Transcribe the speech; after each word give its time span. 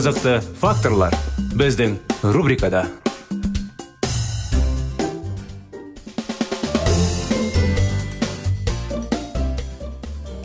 Қызықты 0.00 0.38
факторлар 0.56 1.12
біздің 1.60 1.98
рубрикада. 2.32 2.86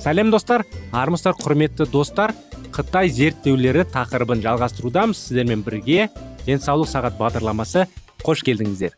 Сәлем 0.03 0.33
достар. 0.33 0.65
Армысыздар 0.91 1.37
құрметті 1.39 1.87
достар. 1.87 2.33
Қытай 2.75 3.07
зерттеулері 3.07 3.85
тақырыбын 3.93 4.43
жалғастырудамыз. 4.43 5.21
Сіздермен 5.23 5.63
бірге 5.63 6.09
денсаулық 6.43 6.91
сағат 6.91 7.15
бағдарламасы. 7.21 7.85
Қош 8.27 8.43
келдіңіздер. 8.43 8.91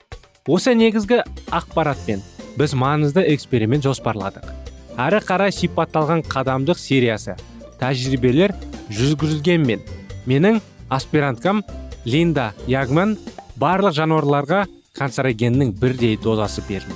Осы 0.49 0.73
негізгі 0.73 1.21
ақпаратпен 1.53 2.25
біз 2.57 2.73
маңызды 2.73 3.27
эксперимент 3.35 3.85
жоспарладық. 3.85 4.49
Әрі 4.97 5.21
қарай 5.21 5.53
сипатталған 5.53 6.25
қадамдық 6.25 6.81
сериясы 6.81 7.37
тәжірибелер 7.77 8.57
жүргізілгенмен 8.89 9.85
менің 10.27 10.59
аспиранткам 10.89 11.63
линда 12.05 12.51
ягман 12.67 13.15
барлық 13.59 13.95
жануарларға 13.97 14.65
канцерогеннің 14.97 15.73
бірдей 15.79 16.17
дозасы 16.19 16.61
берілді. 16.67 16.95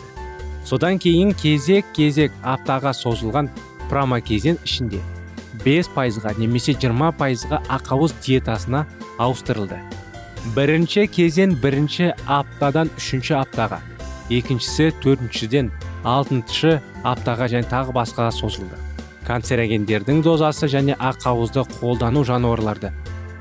Содан 0.66 1.00
кейін 1.02 1.34
кезек 1.34 1.88
кезек 1.96 2.34
аптаға 2.44 2.94
созылған 2.96 3.50
промакезин 3.90 4.60
ішінде 4.66 5.02
5 5.66 5.92
пайызға 5.96 6.36
немесе 6.40 6.74
20 6.74 7.16
пайызға 7.18 7.62
ақауыз 7.70 8.14
диетасына 8.26 8.86
ауыстырылды. 9.20 9.80
Бірінші 10.56 11.08
кезең 11.08 11.56
бірінші 11.62 12.14
аптадан 12.26 12.90
үшінші 12.98 13.36
аптаға 13.42 13.82
екіншісі 14.32 14.92
төртіншіден 15.04 15.70
алтыншы 16.08 16.80
аптаға 17.04 17.50
және 17.52 17.68
тағы 17.70 17.94
басқаға 17.98 18.32
созылды. 18.34 18.80
Канцерогендердің 19.28 20.24
дозасы 20.26 20.70
және 20.72 20.96
ақауызды 20.98 21.66
қолдану 21.78 22.24
жануарларды 22.26 22.94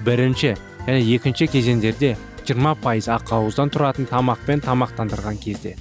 бірінші 0.04 0.54
және 0.86 1.00
екінші 1.14 1.46
кезеңдерде 1.52 2.16
20 2.48 2.80
пайыз 2.82 3.08
ақауыздан 3.12 3.70
тұратын 3.74 4.08
тамақпен 4.10 4.62
тамақтандырған 4.64 5.38
кезде 5.42 5.76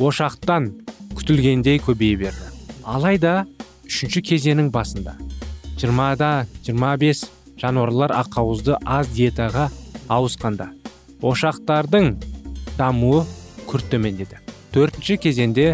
ошақтан 0.00 0.70
күтілгендей 1.14 1.78
көбейе 1.84 2.16
берді. 2.24 2.48
Алайда 2.84 3.44
үшінші 3.86 4.22
кезеңнің 4.26 4.72
басында 4.74 5.14
20-да 5.78 6.46
25 6.66 7.24
жануарлар 7.60 8.14
ақауызды 8.16 8.78
аз 8.84 9.10
диетаға 9.14 9.68
ауысқанда 10.08 10.70
ошақтардың 11.22 12.16
дамуы 12.78 13.22
күрт 13.68 13.92
төмендеді. 13.92 14.40
Төртінші 14.72 15.18
кезеңде 15.22 15.66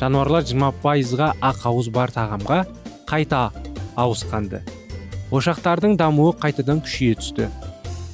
жануарлар 0.00 0.44
20 0.48 0.80
пайызға 0.82 1.34
ақауыз 1.44 1.92
бар 1.92 2.10
тағамға 2.14 2.64
қайта 3.06 3.50
ауысқанды. 3.96 4.62
Ошақтардың 5.34 5.96
дамуы 5.98 6.34
қайтадан 6.38 6.80
күшейе 6.84 7.16
түсті. 7.18 7.48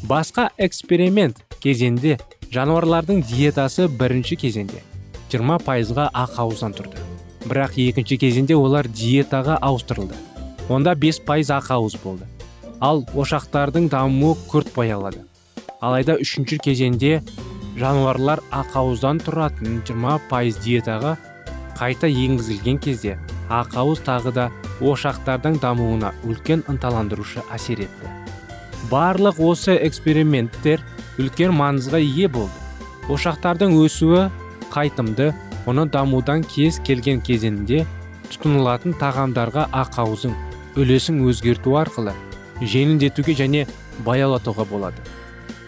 Басқа 0.08 0.48
эксперимент 0.56 1.42
кезеңде 1.60 2.16
жануарлардың 2.54 3.20
диетасы 3.28 3.88
бірінші 3.88 4.38
кезеңде 4.40 4.80
20 5.32 5.60
пайызға 5.66 6.08
ақауыздан 6.24 6.72
тұрды. 6.76 7.02
Бірақ 7.44 7.76
екінші 7.80 8.16
кезеңде 8.22 8.56
олар 8.56 8.88
диетаға 8.88 9.58
ауыстырылды. 9.60 10.16
Онда 10.68 10.94
5 10.96 11.22
пайыз 11.28 11.52
ақауыз 11.52 11.98
болды. 12.02 12.24
Ал 12.80 13.04
ошақтардың 13.14 13.90
дамуы 13.92 14.36
күрт 14.48 14.72
баяулады. 14.76 15.26
Алайда 15.80 16.16
үшінші 16.22 16.58
кезеңде 16.64 17.20
жануарлар 17.76 18.40
ақауыздан 18.52 19.20
тұратын 19.24 19.82
20 19.88 20.28
пайыз 20.30 20.58
диетаға 20.64 21.16
қайта 21.76 22.08
енгізілген 22.08 22.78
кезде 22.78 23.18
ақауыз 23.60 24.02
тағы 24.06 24.32
да 24.34 24.48
ошақтардың 24.80 25.58
дамуына 25.62 26.12
үлкен 26.26 26.64
ынталандырушы 26.72 27.44
әсер 27.52 27.84
етті. 27.84 28.10
Барлық 28.90 29.38
осы 29.44 29.76
эксперименттер 29.86 30.82
үлкен 31.20 31.54
маңызға 31.56 32.00
ие 32.02 32.28
болды. 32.28 32.54
Ошақтардың 33.12 33.76
өсуі 33.82 34.28
қайтымды 34.72 35.32
оны 35.66 35.86
дамудан 35.86 36.44
кез 36.48 36.80
келген 36.86 37.20
кезеңінде 37.22 37.84
тұтынылатын 38.32 38.96
тағамдарға 39.00 39.68
ақауыздың 39.82 40.34
үлесін 40.80 41.20
өзгерту 41.28 41.76
арқылы 41.78 42.14
жеңілдетуге 42.62 43.34
және 43.36 43.66
баяулатуға 44.06 44.64
болады. 44.70 45.02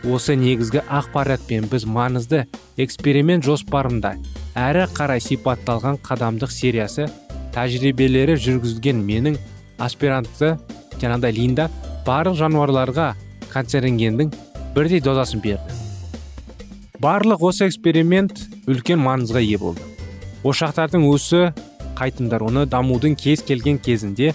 Осы 0.05 0.37
негізгі 0.37 0.83
ақпаратпен 0.84 1.69
біз 1.73 1.87
маңызды 1.89 2.44
эксперимент 2.81 3.44
жоспарында 3.44 4.15
әрі 4.55 4.87
қарай 4.97 5.23
сипатталған 5.25 6.00
қадамдық 6.05 6.53
сериясы 6.53 7.09
тәжірибелері 7.54 8.34
жүргізілген 8.41 9.00
менің 9.06 9.38
аспирантты 9.82 10.56
жаңағыдай 10.98 11.34
линда 11.37 11.69
барлық 12.06 12.37
жануарларға 12.41 13.12
канцерогеннің 13.53 14.32
бірдей 14.75 15.00
дозасын 15.00 15.42
берді. 15.44 15.78
Барлық 16.98 17.43
осы 17.47 17.69
эксперимент 17.69 18.44
үлкен 18.66 19.00
маңызға 19.03 19.43
ие 19.44 19.59
болды. 19.59 19.82
Ошақтардың 20.44 21.06
өсі 21.09 21.53
қайтымдар 21.98 22.43
оны 22.44 22.66
дамудың 22.66 23.14
кез 23.19 23.43
келген 23.47 23.78
кезінде 23.78 24.32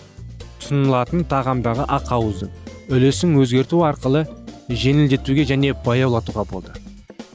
тұтынылатын 0.60 1.26
тағамдағы 1.30 1.88
ақауыздың 2.00 2.52
үлесін 2.90 3.36
өзгерту 3.42 3.84
арқылы 3.88 4.26
жеңілдетуге 4.70 5.46
және 5.50 5.74
баяулатуға 5.86 6.46
болды. 6.50 6.76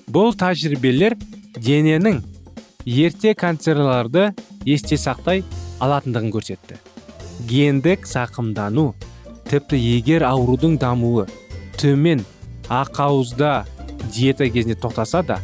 Бұл 0.09 0.34
тәжірибелер 0.39 1.17
дененің 1.59 2.23
ерте 2.84 3.34
канцерларды 3.34 4.33
есте 4.65 4.97
сақтай 5.00 5.44
алатындығын 5.84 6.33
көрсетті. 6.34 6.78
Гендік 7.49 8.09
сақымдану 8.09 8.93
тіпті 9.50 9.78
егер 9.78 10.25
аурудың 10.28 10.78
дамуы 10.81 11.27
төмен 11.81 12.25
ақауызда 12.72 13.65
диета 14.15 14.49
кезінде 14.49 14.78
тоқтаса 14.81 15.23
да 15.27 15.41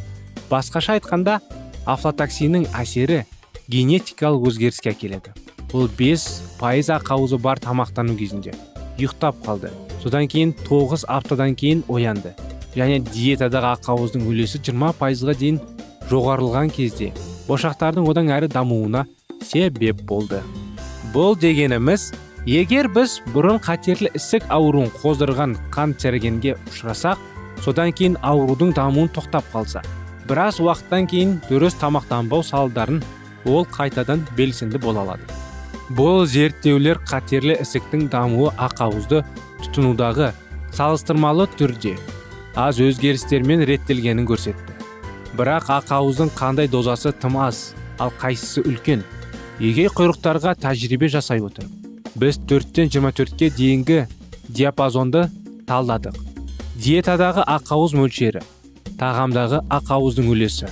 басқаша 0.50 0.96
айтқанда 0.98 1.40
афлатоксиннің 1.86 2.68
әсері 2.76 3.24
генетикалық 3.70 4.48
өзгеріске 4.50 4.94
әкеледі. 4.94 5.34
Бұл 5.70 5.90
5 5.98 6.26
пайыз 6.58 6.90
ақауызы 6.96 7.38
бар 7.38 7.60
тамақтану 7.62 8.16
кезінде 8.18 8.54
ұйықтап 8.98 9.44
қалды. 9.44 9.70
Содан 10.02 10.28
кейін 10.28 10.54
9 10.66 11.04
аптадан 11.08 11.54
кейін 11.54 11.84
оянды. 11.88 12.34
Және 12.74 13.00
диетадағы 13.04 13.74
ақауыздың 13.76 14.26
үлесі 14.30 14.60
20 14.62 14.96
пайызға 14.98 15.34
дейін 15.38 15.60
жоғарылған 16.10 16.70
кезде 16.74 17.12
ошақтардың 17.50 18.06
одан 18.10 18.30
әрі 18.34 18.50
дамуына 18.50 19.06
себеп 19.42 20.02
болды. 20.08 20.40
Бұл 21.14 21.36
дегеніміз 21.38 22.10
егер 22.46 22.88
біз 22.92 23.18
бұрын 23.34 23.60
қатерлі 23.62 24.12
ісік 24.16 24.46
ауруын 24.48 24.92
қоздырған 25.00 25.56
канцерогенге 25.74 26.56
ұшырасақ 26.70 27.18
содан 27.64 27.92
кейін 27.92 28.16
аурудың 28.24 28.72
дамуын 28.76 29.10
тоқтап 29.14 29.48
қалса 29.52 29.82
біраз 30.30 30.60
уақыттан 30.62 31.08
кейін 31.10 31.38
дұрыс 31.48 31.74
тамақтанбау 31.80 32.44
салдарын 32.46 33.00
ол 33.44 33.64
қайтадан 33.66 34.22
белсенді 34.36 34.78
бола 34.78 35.02
алады. 35.02 35.26
Бұл 35.90 36.22
зерттеулер 36.30 37.00
қатерлі 37.02 37.56
ісіктің 37.64 38.06
дамуы 38.12 38.52
ақауызды 38.54 39.24
тұтынудағы 39.64 40.30
салыстырмалы 40.76 41.48
түрде 41.58 41.96
аз 42.54 42.78
өзгерістермен 42.78 43.64
реттелгенін 43.66 44.28
көрсетті. 44.30 44.76
Бірақ 45.34 45.72
ақауыздың 45.80 46.30
қандай 46.38 46.70
дозасы 46.70 47.10
тым 47.10 47.40
аз 47.42 47.72
ал 47.98 48.12
қайсысы 48.22 48.62
үлкен? 48.62 49.02
Егей 49.60 49.90
құйрықтарға 49.92 50.54
тәжірибе 50.62 51.10
жасай 51.12 51.42
отырып 51.44 52.16
біз 52.20 52.38
төрттен 52.48 52.88
24-ке 52.88 53.50
дейінгі 53.52 53.98
диапазонды 54.48 55.26
талдадық. 55.68 56.16
Диетадағы 56.80 57.44
ақауыз 57.44 57.92
мөлшері 57.98 58.40
тағамдағы 58.96 59.60
ақауыздың 59.76 60.30
үлесі 60.32 60.70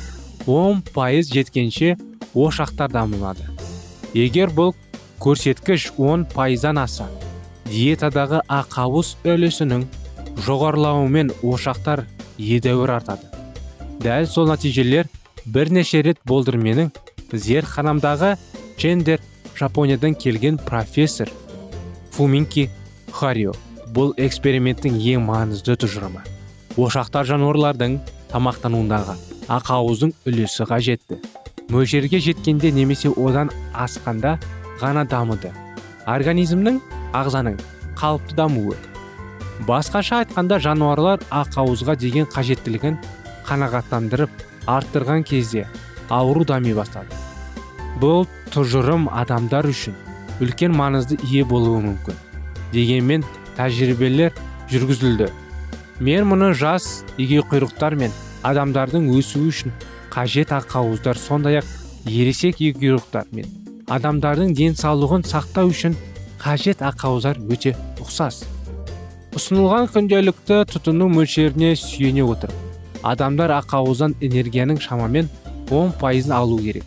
10 0.48 0.80
пайыз 0.94 1.28
жеткенше 1.34 1.98
ошақтар 2.32 2.88
дамылады 2.94 3.44
егер 4.16 4.48
бұл 4.56 4.72
көрсеткіш 5.20 5.90
10 6.00 6.24
пайыздан 6.32 6.80
аса 6.80 7.10
диетадағы 7.68 8.40
ақауыз 8.48 9.18
үлесінің 9.28 9.84
жоғарылауымен 10.46 11.34
ошақтар 11.42 12.06
едәуір 12.38 12.94
артады. 12.96 13.28
Дәл 14.00 14.28
сол 14.30 14.48
нәтижелер 14.48 15.10
бірнеше 15.44 16.00
рет 16.06 16.20
болдырменің 16.24 16.92
зертханамдағы 17.32 18.36
чендер 18.78 19.20
жапониядан 19.58 20.14
келген 20.14 20.56
профессор 20.56 21.28
фуминки 22.12 22.70
харио 23.10 23.52
бұл 23.90 24.12
эксперименттің 24.16 25.00
ең 25.02 25.24
маңызды 25.26 25.74
тұжырымы. 25.82 26.22
Ошақтар 26.78 27.26
жануарлардың 27.26 27.98
тамақтануындағы 28.30 29.16
ақауыздың 29.50 30.12
үлесі 30.30 30.66
қажетті. 30.70 31.18
Мөлшерге 31.74 32.20
жеткенде 32.22 32.70
немесе 32.70 33.10
одан 33.10 33.50
асқанда 33.74 34.36
ғана 34.78 35.02
дамыды. 35.08 35.50
Организмнің 36.06 36.78
ағзаның 37.18 37.58
қалыпты 37.98 38.38
дамуы. 38.38 38.76
Басқаша 39.66 40.22
айтқанда 40.22 40.60
жануарлар 40.62 41.24
ақауызға 41.34 41.96
деген 41.98 42.30
қажеттілігін 42.30 43.00
қанағаттандырып 43.48 44.44
арттырған 44.66 45.26
кезде 45.26 45.66
ауру 46.08 46.44
дами 46.44 46.72
бастады. 46.72 47.27
Бұл 48.02 48.26
тұжырым 48.54 49.08
адамдар 49.10 49.66
үшін 49.68 49.96
үлкен 50.42 50.74
маңызды 50.76 51.18
ие 51.26 51.44
болуы 51.48 51.80
мүмкін 51.82 52.18
дегенмен 52.72 53.24
тәжірибелер 53.56 54.34
жүргізілді. 54.70 55.30
Мен 56.04 56.28
мұны 56.30 56.52
жас 56.54 57.02
егеуқұйрықтар 57.18 57.96
мен 57.98 58.14
адамдардың 58.46 59.08
өсуі 59.18 59.48
үшін 59.50 59.74
қажет 60.12 60.52
ақауыздар 60.54 61.18
сондай 61.18 61.58
ақ 61.62 61.72
ересек 62.06 62.60
егеуқұйрықтар 62.62 63.32
мен 63.34 63.50
адамдардың 63.90 64.54
денсаулығын 64.54 65.26
сақтау 65.26 65.72
үшін 65.72 65.96
қажет 66.38 66.84
ақауыздар 66.86 67.40
өте 67.50 67.74
ұқсас. 67.98 68.44
Ұсынылған 69.34 69.90
күнделікті 69.92 70.62
тұтыну 70.70 71.10
мөлшеріне 71.12 71.74
сүйене 71.76 72.24
отырып 72.24 73.02
адамдар 73.06 73.52
ақауыздан 73.58 74.16
энергияның 74.22 74.80
шамамен 74.82 75.28
10 75.70 75.92
пайызын 76.00 76.34
алу 76.34 76.58
керек. 76.62 76.84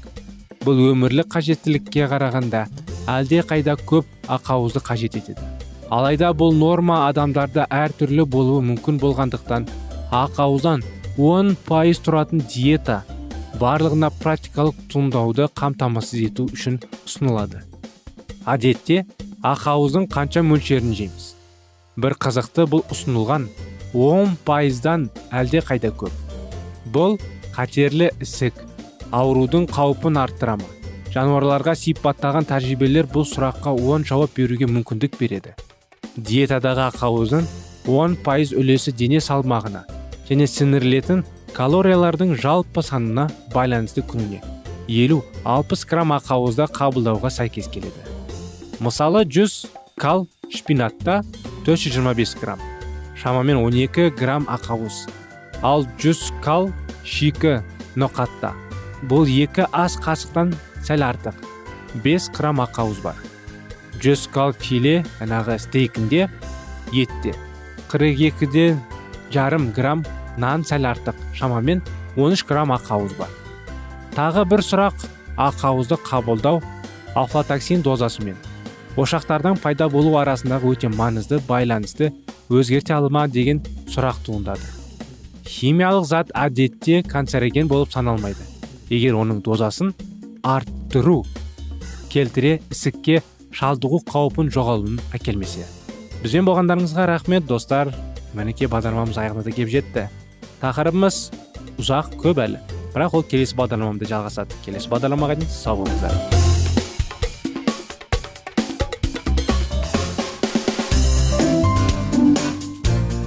Бұл 0.62 0.78
өмірлік 0.92 1.32
қажеттілікке 1.34 2.06
қарағанда 2.12 2.66
әлде 3.10 3.42
қайда 3.50 3.74
көп 3.90 4.06
ақауызды 4.30 4.82
қажет 4.86 5.18
етеді. 5.18 5.42
Алайда 5.90 6.30
бұл 6.38 6.54
норма 6.54 7.08
адамдарда 7.08 7.66
әртүрлі 7.74 8.28
болуы 8.30 8.62
мүмкін 8.68 9.00
болғандықтан 9.02 9.66
ақауыздан 10.14 10.86
10 11.18 11.56
пайыз 11.66 12.00
тұратын 12.06 12.46
диета 12.46 13.02
барлығына 13.60 14.12
практикалық 14.22 14.78
туындауды 14.94 15.50
қамтамасыз 15.58 16.24
ету 16.30 16.48
үшін 16.54 16.78
ұсынылады. 17.08 17.66
Әдетте 18.46 19.04
ақауыздың 19.44 20.08
қанша 20.14 20.46
мөлшерін 20.46 20.94
жейміз? 20.96 21.32
Бір 21.98 22.16
қызықты 22.22 22.70
бұл 22.70 22.86
ұсынылған 22.94 23.50
10 23.98 24.38
пайыздан 24.48 25.10
әлде 25.34 25.66
қайда 25.66 25.92
көп. 25.92 26.14
Бұл 26.94 27.18
қатерлі 27.58 28.14
ісік. 28.22 28.71
Аурудың 29.12 29.68
қаупін 29.72 30.20
арттыра 30.22 30.56
ма 30.60 30.70
жануарларға 31.12 31.74
сипаттаған 31.76 32.48
тәжірибелер 32.48 33.10
бұл 33.12 33.26
сұраққа 33.28 33.74
оң 33.76 34.06
жауап 34.08 34.32
беруге 34.38 34.68
мүмкіндік 34.72 35.18
береді. 35.20 35.52
Диетадағы 36.16 36.86
ақауыздың 36.88 37.48
10 37.88 38.16
пайыз 38.24 38.54
үлесі 38.56 38.94
дене 38.96 39.20
салмағына 39.24 39.84
және 40.30 40.48
сіңірілетін 40.48 41.26
калориялардың 41.56 42.38
жалпы 42.40 42.84
санына 42.88 43.28
байланысты 43.54 44.06
күніне 44.08 44.40
50-60 44.88 45.86
грамм 45.92 46.16
ақауызды 46.16 46.68
қабылдауға 46.72 47.32
сәйкес 47.32 47.68
келеді. 47.72 48.08
Мысалы 48.80 49.26
100 49.26 49.68
кал 50.00 50.28
шпинатта 50.50 51.22
425 51.66 52.40
грамм 52.40 52.60
шамамен 53.20 53.60
12 53.60 54.12
грамм 54.16 54.48
ақауыз. 54.48 55.08
Ал 55.62 55.86
100 56.00 56.32
кал 56.42 56.72
шикі 57.04 57.60
ноқатта 57.96 58.56
бұл 59.10 59.30
екі 59.30 59.66
ас 59.72 59.98
қасықтан 60.02 60.54
сәл 60.86 61.04
артық. 61.06 61.36
5 62.04 62.30
грамм 62.38 62.62
ақауыз 62.64 63.02
бар. 63.04 63.16
100 64.02 64.28
кал 64.34 64.54
филе 64.54 65.04
жаңағы 65.20 65.58
стейкінде 65.60 66.30
етте 66.94 67.36
42-де 67.92 68.78
жарым 69.32 69.72
грамм 69.72 70.06
нан 70.38 70.64
сәл 70.64 70.88
артық. 70.88 71.16
Шамамен 71.34 71.82
13 72.16 72.46
грамм 72.48 72.72
ақауыз 72.76 73.18
бар. 73.18 73.30
Тағы 74.16 74.46
бір 74.46 74.64
сұрақ 74.66 75.06
ақауызды 75.38 75.98
қабылдау 76.06 76.62
афлатоксин 77.16 77.82
дозасымен. 77.82 78.36
Ошақтардың 79.00 79.60
пайда 79.64 79.88
болу 79.90 80.18
арасындағы 80.20 80.74
өте 80.74 80.90
маңызды 80.92 81.40
байланысты 81.48 82.12
өзгерте 82.52 82.98
ма 83.10 83.28
деген 83.28 83.62
сұрақ 83.88 84.20
туындады. 84.26 84.68
Химиялық 85.48 86.06
зат 86.06 86.32
әдетте 86.36 87.02
канцероген 87.04 87.68
болып 87.68 87.92
саналмайды. 87.92 88.44
Егер 88.92 89.16
оның 89.16 89.40
дозасын 89.46 89.94
арттыру 90.44 91.22
келтіре 92.12 92.58
ісікке 92.74 93.22
шалдығу 93.56 94.02
қаупін 94.10 94.52
жоғалуын 94.52 95.00
әкелмесе. 95.16 95.64
Бізбен 96.22 96.46
болғандарыңызға 96.50 97.08
рахмет 97.08 97.48
достар. 97.48 97.94
Мінекей 98.36 98.68
бағдарламамыз 98.72 99.18
аяғына 99.20 99.44
да 99.48 99.56
келіп 99.56 99.72
жетті. 99.72 100.06
Тақырыбымыз 100.62 101.24
ұзақ 101.80 102.16
көп 102.20 102.44
әлі. 102.44 102.62
Бірақ 102.92 103.16
ол 103.16 103.24
келесі 103.24 103.56
бағдарламамда 103.60 104.08
жалғасады 104.12 104.60
келесі 104.66 104.92
бағдарламаға 104.92 105.40
дейін 105.40 105.52
сау 105.52 105.82
болыңыздар. 105.82 106.16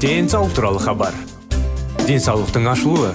Денсаулық 0.05 0.52
туралы 0.52 0.81
хабар. 0.84 1.14
Денсаулықтың 2.05 2.69
ашылуы. 2.69 3.14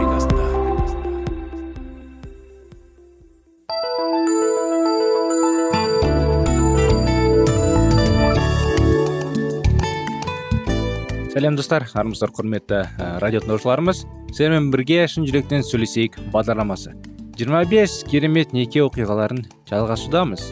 Сәлем 11.41 11.55
достар. 11.57 11.87
Армысыздар 11.97 12.29
құрметті 12.37 12.75
ә, 13.01 13.05
радио 13.17 13.39
тыңдаушыларымыз. 13.41 14.03
Сіздермен 14.29 14.67
бірге 14.69 15.07
шын 15.09 15.25
жүректен 15.25 15.63
сөйлесейік 15.65 16.19
бағдарламасы. 16.35 16.93
25 17.39 17.95
керемет 18.11 18.53
неке 18.53 18.83
оқиғаларын 18.85 19.39
жалғасудамыз. 19.71 20.43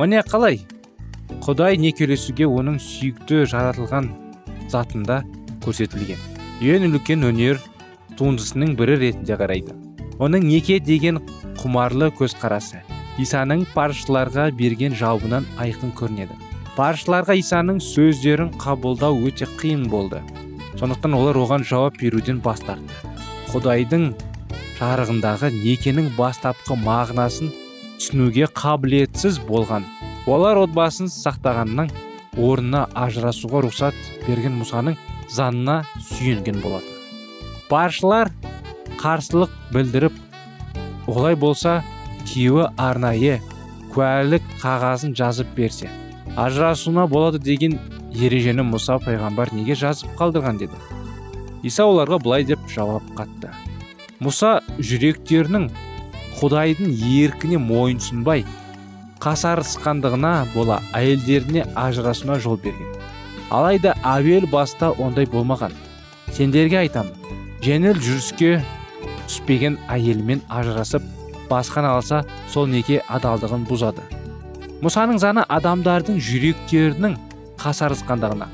Міне 0.00 0.24
қалай? 0.26 0.58
Құдай 1.46 1.78
некелесуге 1.78 2.48
оның 2.50 2.80
сүйікті 2.82 3.44
жаратылған 3.52 4.10
затында 4.72 5.20
көрсетілген. 5.62 6.18
Ең 6.58 6.90
үлкен 6.90 7.22
өнер 7.30 7.62
туындысының 8.18 8.74
бірі 8.80 8.98
ретінде 8.98 9.38
қарайды. 9.38 9.78
Оның 10.18 10.48
неке 10.50 10.80
деген 10.82 11.22
құмарлы 11.62 12.10
көзқарасы 12.18 12.82
исаның 13.22 13.68
паршыларға 13.76 14.50
берген 14.58 14.98
жауабынан 14.98 15.46
айқын 15.62 15.94
көрінеді. 15.94 16.34
Паршыларға 16.76 17.34
исаның 17.36 17.80
сөздерін 17.84 18.52
қабылдау 18.60 19.18
өте 19.28 19.48
қиын 19.60 19.84
болды. 19.92 20.22
Сондықтан 20.80 21.12
олар 21.18 21.36
оған 21.36 21.66
жауап 21.68 21.98
беруден 22.00 22.40
бас 22.40 22.62
тартты. 22.64 22.94
Құдайдың 23.52 24.06
жарығындағы 24.78 25.52
некенің 25.58 26.08
бастапқы 26.16 26.78
мағынасын 26.80 27.52
түсінуге 27.98 28.48
қабілетсіз 28.56 29.42
болған. 29.48 29.84
Олар 30.26 30.62
отбасын 30.62 31.12
сақтағанның 31.12 31.92
орнына 32.40 32.86
ажырасуға 32.96 33.66
рұқсат 33.66 33.98
берген 34.24 34.56
мұсаның 34.62 34.96
заңына 35.28 35.82
сүйенген 36.08 36.62
болатын. 36.64 37.00
Паршылар 37.68 38.32
қарсылық 38.96 39.52
білдіріп 39.74 40.16
олай 41.10 41.36
болса 41.36 41.82
күйеуі 42.30 42.70
арнайы 42.80 43.40
куәлік 43.92 44.46
қағазын 44.62 45.12
жазып 45.18 45.52
берсе 45.56 45.90
ажырасуына 46.36 47.06
болады 47.10 47.38
деген 47.38 47.78
ережені 48.14 48.64
мұса 48.64 48.98
пайғамбар 49.02 49.52
неге 49.56 49.76
жазып 49.76 50.14
қалдырған 50.18 50.58
деді. 50.62 50.78
Иса 51.62 51.84
оларға 51.84 52.18
былай 52.22 52.44
деп 52.44 52.62
жауап 52.72 53.04
қатты. 53.16 53.52
Мұса 54.22 54.60
жүректерінің 54.78 55.68
құдайдың 56.40 56.92
еркіне 57.22 57.60
мойынсұнбай 57.62 58.44
қасарысқандығына 59.22 60.32
бола 60.54 60.80
әйелдеріне 60.96 61.66
ажырасуына 61.78 62.38
жол 62.42 62.58
берген. 62.62 62.96
Алайда 63.50 63.94
әуел 64.02 64.48
баста 64.50 64.90
ондай 64.98 65.28
болмаған. 65.30 65.74
Сендерге 66.32 66.80
айтамын 66.80 67.12
жеңіл 67.62 68.00
жүріске 68.00 68.56
түспеген 69.28 69.76
әйелмен 69.92 70.42
ажырасып 70.48 71.04
басқан 71.50 71.86
алса 71.86 72.24
сол 72.50 72.66
неке 72.66 73.02
адалдығын 73.08 73.68
бұзады? 73.68 74.21
Мұсаның 74.82 75.20
заңы 75.22 75.44
адамдардың 75.56 76.18
жүректерінің 76.26 77.14
қасарысқандығына 77.62 78.48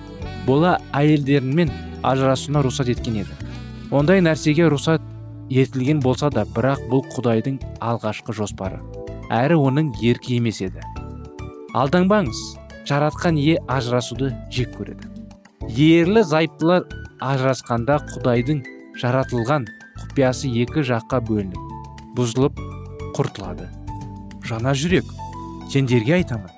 бола 0.44 0.74
әйелдерімен 0.96 1.70
ажырасуына 2.04 2.60
рұқсат 2.66 2.90
еткен 2.92 3.22
еді. 3.22 3.36
Ондай 3.90 4.20
нәрсеге 4.20 4.68
рұқсат 4.68 5.04
етілген 5.48 6.02
болса 6.04 6.28
да 6.32 6.44
бірақ 6.44 6.84
бұл 6.90 7.04
құдайдың 7.14 7.58
алғашқы 7.80 8.34
жоспары. 8.36 8.80
Әрі 9.32 9.56
оның 9.56 9.94
еркі 10.04 10.36
емес 10.36 10.60
еді. 10.64 10.84
Алданбаңыз 11.76 12.42
жаратқан 12.88 13.40
ие 13.40 13.58
ажырасуды 13.68 14.34
жек 14.52 14.74
көреді. 14.76 15.08
Ерлі 15.68 16.24
зайыптылар 16.24 16.84
ажырасқанда 17.20 18.00
құдайдың 18.12 18.60
жаратылған 19.00 19.68
құпиясы 20.02 20.52
екі 20.64 20.84
жаққа 20.92 21.20
бөлініп 21.28 22.12
бұзылып 22.16 22.60
құртылады. 23.16 23.68
Жана 24.48 24.72
жүрек. 24.76 25.08
Сендерге 25.72 26.18
айтамын. 26.18 26.50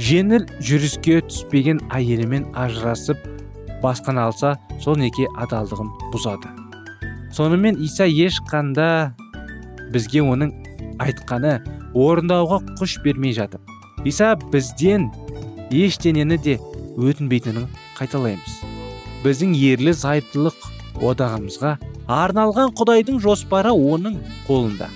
Жеңіл 0.00 0.46
жүріске 0.64 1.20
түспеген 1.28 1.82
әйелімен 1.92 2.46
ажырасып 2.56 3.20
басқан 3.82 4.20
алса 4.22 4.54
сол 4.80 4.96
неке 5.00 5.26
адалдығын 5.40 5.90
бұзады. 6.12 6.48
Сонымен 7.32 7.80
иса 7.80 8.06
ешқанда 8.08 9.12
бізге 9.92 10.22
оның 10.24 10.52
айтқаны 11.02 11.58
орындауға 11.92 12.62
күш 12.80 12.98
бермей 13.04 13.34
жатып 13.36 14.08
иса 14.08 14.34
бізден 14.52 15.10
ештеңені 15.72 16.38
де 16.44 16.58
өтінбейтінін 17.00 17.68
қайталаймыз. 17.98 18.58
Біздің 19.22 19.54
ерлі 19.56 19.94
зайыптылық 19.96 20.66
одағымызға 21.12 21.76
арналған 22.10 22.74
құдайдың 22.78 23.20
жоспары 23.22 23.72
оның 23.72 24.18
қолында. 24.48 24.88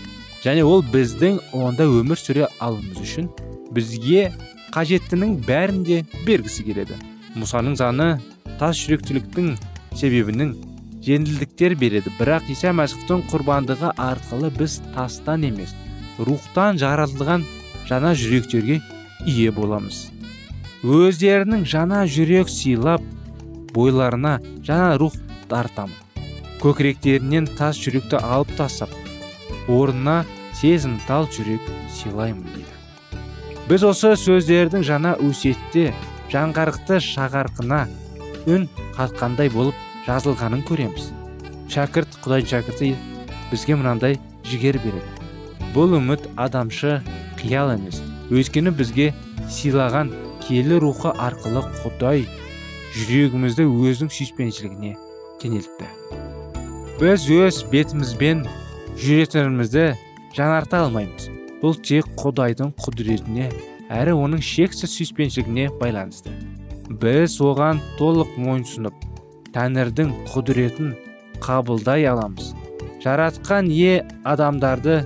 Және 0.44 0.64
ол 0.66 0.84
біздің 0.92 1.40
онда 1.56 1.86
өмір 1.88 2.20
сүре 2.20 2.46
алуымыз 2.62 3.00
үшін 3.02 3.28
бізге 3.76 4.30
қажеттінің 4.74 5.36
бәрін 5.46 5.82
де 5.86 6.02
бергісі 6.26 6.66
келеді. 6.66 6.96
Мұсаның 7.36 7.76
заны 7.80 8.08
тас 8.60 8.78
жүректіліктің 8.82 9.54
себебінің 9.96 10.54
жеңілдіктер 11.06 11.76
береді. 11.80 12.12
Бірақ 12.18 12.50
иса 12.52 12.72
мәсіхтің 12.76 13.26
құрбандығы 13.30 13.92
арқылы 13.96 14.50
біз 14.56 14.80
тастан 14.94 15.46
емес 15.48 15.74
рухтан 16.18 16.80
жаратылған 16.80 17.44
жаңа 17.88 18.14
жүректерге 18.16 18.80
ие 19.26 19.52
боламыз. 19.52 20.08
Өздерінің 20.84 21.64
жаңа 21.68 22.04
жүрек 22.10 22.50
сыйлап 22.52 23.04
бойларына 23.74 24.38
жаңа 24.64 24.96
рух 25.00 25.16
тартамын 25.50 26.04
көкіректерінен 26.62 27.48
тас 27.58 27.78
жүректі 27.80 28.20
алып 28.22 28.52
тастап 28.58 28.92
орнына 29.68 30.24
сезімтал 30.54 31.28
жүрек 31.32 31.62
сыйлаймын 31.92 32.46
дейді. 32.54 32.72
Біз 33.66 33.82
осы 33.88 34.14
сөздердің 34.20 34.84
жаңа 34.86 35.16
өсетте 35.26 35.90
жаңғарықты 36.32 37.00
шағарқына 37.02 37.82
үн 38.46 38.68
қатқандай 38.96 39.50
болып 39.50 39.74
жазылғанын 40.06 40.62
көреміз. 40.68 41.10
Шәкірт 41.72 42.20
құдай 42.22 42.46
шәкірті 42.46 42.92
бізге 43.50 43.76
мынандай 43.78 44.20
жігер 44.46 44.78
береді. 44.84 45.10
Бұл 45.74 45.98
үміт 45.98 46.28
адамшы 46.38 47.00
қиял 47.40 47.74
емес 47.74 47.98
өйткені 48.30 48.72
бізге 48.74 49.12
сыйлаған 49.50 50.12
келі 50.46 50.78
рухы 50.82 51.10
арқылы 51.10 51.64
құдай 51.82 52.24
жүрегімізді 52.94 53.66
өзінің 53.66 54.12
сүйіспеншілігіне 54.14 54.94
кенелтті. 55.42 55.90
Біз 57.00 57.26
өз 57.28 57.60
бетімізбен 57.70 58.46
жүретінімізді 58.96 59.82
жаңарта 60.36 60.86
алмаймыз. 60.86 61.26
Бұл 61.60 61.74
тек 61.84 62.06
құдайдың 62.16 62.70
құдіретіне 62.80 63.50
әрі 63.92 64.14
оның 64.16 64.40
шексіз 64.44 64.94
сүйіспеншілігіне 64.94 65.66
байланысты. 65.80 66.32
Біз 66.88 67.36
оған 67.44 67.82
толық 67.98 68.38
мойынсұнып 68.40 69.04
тәңірдің 69.52 70.14
құдіретін 70.32 70.94
қабылдай 71.44 72.06
аламыз. 72.08 72.54
Жаратқан 73.04 73.68
е 73.68 74.00
адамдарды 74.24 75.02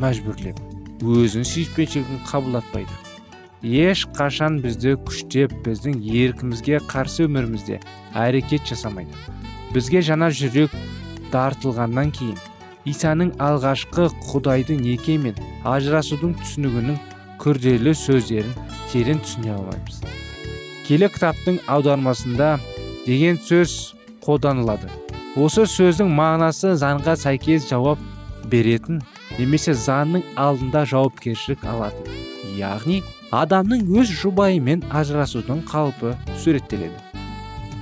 мәжбүрлеп 0.00 0.60
өзінің 1.00 1.48
сүйіспеншілігін 1.48 2.20
қабылдатпайды. 2.28 2.92
Еш 3.64 4.04
қашан 4.16 4.60
бізді 4.60 4.98
күштеп 5.08 5.56
біздің 5.64 5.96
еркімізге 6.00 6.84
қарсы 6.92 7.24
өмірімізде 7.24 7.80
әрекет 8.12 8.68
жасамайды. 8.68 9.16
Бізге 9.72 10.04
жаңа 10.04 10.28
жүрек 10.32 10.76
тартылғаннан 11.32 12.12
кейін 12.16 12.38
исаның 12.88 13.34
алғашқы 13.42 14.08
құдайдың 14.30 14.80
неке 14.84 15.16
мен 15.20 15.36
ажырасудың 15.68 16.34
түсінігінің 16.40 16.98
күрделі 17.40 17.94
сөздерін 17.96 18.52
терең 18.92 19.20
түсіне 19.24 19.54
алмаймыз. 19.56 20.00
Келе 20.86 21.08
кітаптың 21.12 21.60
аудармасында 21.70 22.56
деген 23.06 23.38
сөз 23.44 23.94
қолданылады. 24.24 24.90
Осы 25.38 25.66
сөздің 25.70 26.10
мағынасы 26.16 26.74
заңға 26.80 27.14
сәйкес 27.20 27.68
жауап 27.70 28.00
беретін 28.50 28.98
немесе 29.38 29.76
заңның 29.76 30.24
алдында 30.36 30.82
жауапкершілік 30.90 31.62
алатын. 31.70 32.08
Яғни 32.58 33.00
адамның 33.32 33.86
өз 34.00 34.10
жұбайымен 34.20 34.82
ажырасудың 34.90 35.62
қалпы 35.70 36.16
суреттеледі. 36.42 36.98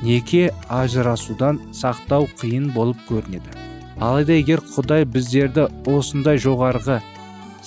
Неке 0.03 0.51
ажырасудан 0.69 1.59
сақтау 1.75 2.29
қиын 2.39 2.69
болып 2.75 3.01
көрінеді. 3.09 3.58
Алайда 4.01 4.37
егер 4.39 4.63
құдай 4.75 5.05
біздерді 5.09 5.67
осындай 5.91 6.39
жоғарғы 6.39 7.01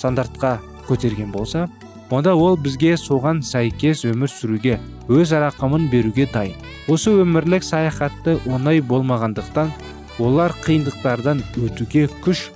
стандартқа 0.00 0.58
көтерген 0.88 1.32
болса 1.32 1.66
онда 2.12 2.34
ол 2.36 2.56
бізге 2.60 2.94
соған 3.00 3.40
сәйкес 3.44 4.04
өмір 4.08 4.28
сүруге 4.32 4.78
өз 5.08 5.32
рақымын 5.32 5.88
беруге 5.92 6.26
дайын. 6.32 6.56
Осы 6.88 7.12
өмірлік 7.22 7.64
саяхатты 7.64 8.36
оңай 8.48 8.82
болмағандықтан 8.84 9.70
олар 10.20 10.52
қиындықтардан 10.64 11.40
өтуге 11.56 12.08
күш 12.24 12.50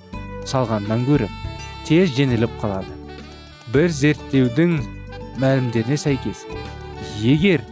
салғаннан 0.49 1.07
гөрі 1.07 1.31
тез 1.89 2.13
жеңіліп 2.17 2.53
қалады. 2.61 2.93
Бір 3.73 3.89
зерттеудің 3.93 4.77
мәлімдеріне 5.41 5.97
сәйкес 6.01 6.45
егер 7.23 7.65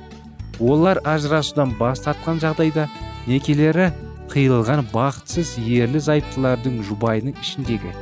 олар 0.60 1.00
ажырасудан 1.04 1.76
бас 1.78 2.04
тартқан 2.06 2.40
жағдайда 2.40 2.88
некелері 3.26 3.90
қиылған 4.32 4.86
бақытсыз 4.92 5.56
ерлі 5.60 6.00
зайыптылардың 6.02 6.80
жұбайының 6.88 7.36
ішіндегі 7.42 7.92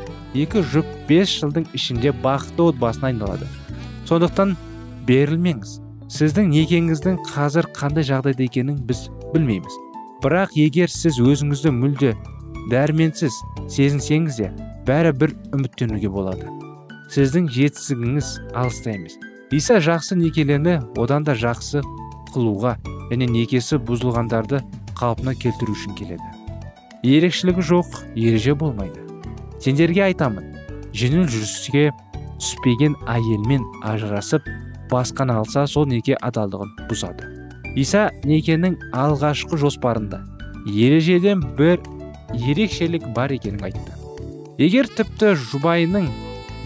екі 0.43 0.63
жұп 0.73 0.89
бес 1.09 1.33
жылдың 1.41 1.67
ішінде 1.77 2.13
бақытты 2.25 2.69
отбасына 2.71 3.11
айналады. 3.11 3.49
Сондықтан 4.09 4.55
берілмеңіз. 5.09 5.79
Сіздің 6.13 6.51
некеңіздің 6.53 7.19
қазір 7.31 7.69
қандай 7.77 8.05
жағдайда 8.09 8.47
екенін 8.47 8.79
біз 8.89 9.07
білмейміз. 9.33 9.77
Бірақ 10.25 10.57
егер 10.57 10.93
сіз 10.93 11.19
өзіңізді 11.21 11.73
мүлде 11.77 12.13
дәрменсіз 12.71 13.37
сезінсеңіз 13.73 14.39
де 14.41 14.51
бәрі 14.87 15.13
бір 15.19 15.35
үміттенуге 15.57 16.11
болады. 16.13 16.49
Сіздің 17.13 17.49
жетістігіңіз 17.53 18.29
алыста 18.57 18.95
емес. 18.95 19.19
Иса 19.53 19.81
жақсы 19.85 20.17
некелерді 20.17 20.79
одан 21.01 21.27
да 21.29 21.35
жақсы 21.37 21.83
қылуға 22.33 22.79
және 23.11 23.29
некесі 23.29 23.77
бұзылғандарды 23.77 24.63
қалпына 25.03 25.35
келтіру 25.35 25.75
үшін 25.75 25.97
келеді. 25.99 26.23
Ерекшелігі 27.03 27.67
жоқ 27.67 27.97
ереже 28.15 28.55
болмайды. 28.55 29.03
Сендерге 29.59 30.05
айтамын 30.07 30.53
жеңіл 30.95 31.27
жүріске 31.27 31.89
түспеген 32.39 32.95
әйелмен 33.11 33.65
ажырасып 33.83 34.47
басқан 34.93 35.33
алса 35.35 35.67
сол 35.67 35.89
неке 35.91 36.15
адалдығын 36.15 36.77
бұзады. 36.91 37.27
Иса 37.75 38.11
некенің 38.29 38.79
алғашқы 38.95 39.59
жоспарында 39.59 40.23
ережеден 40.69 41.43
бір 41.59 41.81
ерекшелік 42.37 43.09
бар 43.17 43.35
екенін 43.35 43.67
айтты. 43.67 43.99
Егер 44.63 44.87
тіпті 44.87 45.35
жұбайының 45.49 46.11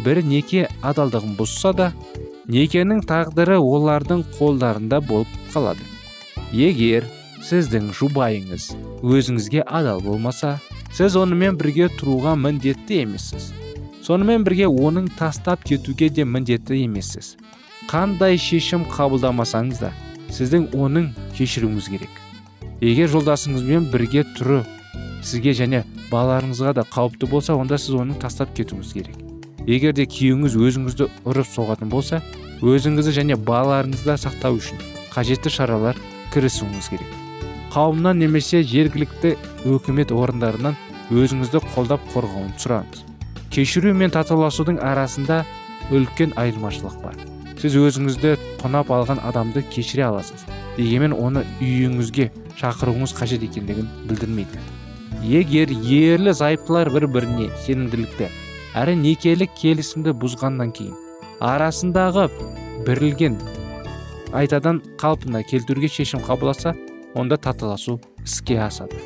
бір 0.04 0.20
неке 0.26 0.66
адалдығын 0.84 1.36
бұзса 1.38 1.72
да 1.76 1.92
некенің 2.52 3.04
тағдыры 3.08 3.56
олардың 3.62 4.26
қолдарында 4.36 5.00
болып 5.06 5.30
қалады. 5.54 5.86
Егер 6.52 7.06
сіздің 7.46 7.92
жұбайыңыз 7.94 8.64
өзіңізге 9.06 9.62
адал 9.62 10.00
болмаса 10.02 10.56
сіз 10.96 11.14
онымен 11.20 11.54
бірге 11.60 11.86
тұруға 11.94 12.32
міндетті 12.40 13.02
емессіз. 13.04 13.52
Сонымен 14.02 14.42
бірге 14.46 14.66
оның 14.66 15.06
тастап 15.18 15.62
кетуге 15.66 16.08
де 16.10 16.24
міндетті 16.24 16.80
емессіз. 16.82 17.36
Қандай 17.86 18.34
шешім 18.42 18.82
қабылдамасаңыз 18.90 19.78
да 19.78 19.92
сіздің 20.34 20.72
оның 20.74 21.12
кешіруіңіз 21.36 21.90
керек. 21.92 22.16
Егер 22.80 23.12
жолдасыңызбен 23.12 23.86
бірге 23.92 24.24
тұру 24.38 24.64
сізге 25.22 25.54
және 25.54 25.84
балаларыңызға 26.10 26.74
да 26.80 26.86
қауіпті 26.90 27.30
болса 27.30 27.54
онда 27.54 27.78
сіз 27.78 27.94
оның 28.00 28.18
тастап 28.22 28.50
кетуіңіз 28.58 28.90
керек. 28.96 29.20
Егер 29.66 29.94
де 29.94 30.08
күйеуіңіз 30.10 30.58
өзіңізді 30.66 31.08
ұрып 31.26 31.50
соғатын 31.52 31.94
болса 31.94 32.22
өзіңізді 32.62 33.14
және 33.20 33.38
балаларыңызды 33.38 34.18
сақтау 34.22 34.58
үшін 34.58 34.82
қажетті 35.14 35.54
шаралар 35.60 35.98
кірісуіңіз 36.34 36.90
керек. 36.90 37.25
Қауымнан 37.76 38.16
немесе 38.16 38.62
жергілікті 38.64 39.34
өкімет 39.68 40.08
орындарынан 40.16 40.78
өзіңізді 41.12 41.60
қолдап 41.74 42.06
қорғауын 42.14 42.54
сұраңыз. 42.56 43.02
Кешіру 43.52 43.92
мен 43.92 44.14
татуласудың 44.14 44.78
арасында 44.80 45.42
үлкен 45.92 46.32
айырмашылық 46.40 46.94
бар. 47.02 47.18
Сіз 47.60 47.76
өзіңізді 47.76 48.32
тонап 48.62 48.88
алған 48.96 49.20
адамды 49.28 49.60
кешіре 49.74 50.06
аласыз 50.06 50.46
дегенмен 50.78 51.12
оны 51.12 51.44
үйіңізге 51.60 52.30
шақыруыңыз 52.56 53.12
қажет 53.20 53.44
екендігін 53.44 53.92
білдірмейді. 54.08 54.64
Егер 55.28 55.68
ерлі 55.76 56.32
зайыптылар 56.32 56.88
бір 56.96 57.10
біріне 57.12 57.52
сенімділікті 57.66 58.32
әрі 58.72 58.96
некелік 59.04 59.52
келісімді 59.60 60.16
бұзғаннан 60.24 60.72
кейін 60.72 60.96
арасындағы 61.44 62.30
бірілген 62.88 63.36
айтадан 64.32 64.80
қалпына 64.96 65.44
келтіруге 65.44 65.92
шешім 65.92 66.24
қабылдаса 66.24 66.72
онда 67.16 67.38
татуласу 67.40 67.98
іске 68.24 68.60
асады. 68.60 69.00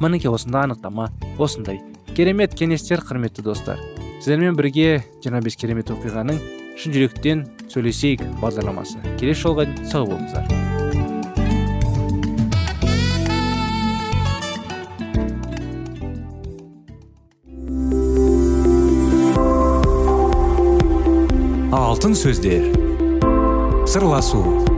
Мінекей 0.00 0.30
осындай 0.30 0.68
анықтама 0.68 1.10
осындай 1.42 1.80
керемет 2.14 2.54
кеңестер 2.54 3.02
құрметті 3.02 3.42
достар. 3.42 3.82
Сіздермен 4.22 4.56
бірге 4.58 5.02
25 5.24 5.58
керемет 5.58 5.90
оқиғаның 5.90 6.38
шын 6.78 6.94
жүректен 6.94 7.44
сөйлесейік 7.70 8.22
бағдарламасы. 8.42 9.02
Келесі 9.18 9.48
жолға 9.48 9.66
сау 9.90 10.06
болыңыздар. 10.06 10.46
Алтын 21.74 22.14
сөздер. 22.14 22.70
Сырласу. 23.88 24.77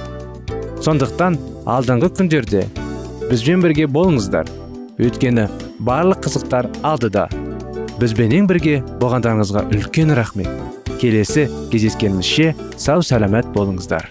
Сондықтан 0.81 1.35
алдыңғы 1.69 2.07
күндерде 2.17 2.63
бізбен 3.29 3.61
бірге 3.61 3.85
болыңыздар. 3.85 4.47
Өйткені 5.01 5.45
барлық 5.85 6.23
қызықтар 6.25 6.69
алдыда. 6.81 7.27
Бізбенен 8.01 8.47
бірге 8.49 8.79
болғандарыңызға 9.01 9.67
үлкен 9.75 10.15
рахмет. 10.17 10.49
Келесі 11.01 11.45
кездескенімізше 11.71 12.55
сау 12.81 13.05
сәлемет 13.05 13.53
болыңыздар. 13.53 14.09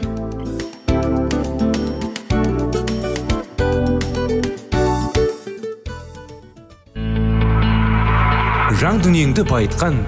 Жан 8.80 9.02
дүниеңді 9.04 9.44
байытқан 9.50 9.98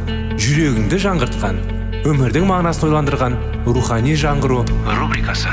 жүрегіңді 0.40 1.02
жаңғыртқан 1.04 1.58
өмірдің 2.08 2.46
мағынасын 2.48 2.88
ойландырған 2.88 3.36
рухани 3.68 4.16
жаңғыру 4.18 4.62
рубрикасы. 4.96 5.52